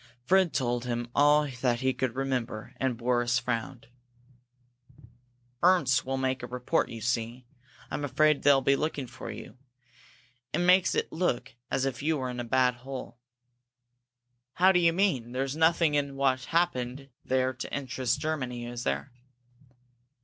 [0.25, 3.87] Fred told him all that he could remember, and Boris frowned.
[5.61, 7.85] "Ernst will make a report, you see," he said.
[7.91, 9.59] "I'm afraid they'll be looking for you.
[10.53, 13.19] It makes it look as if you were in a bad hole."
[14.53, 15.33] "How do you mean?
[15.33, 19.11] There's nothing in what happened there to interest Germany, is there?"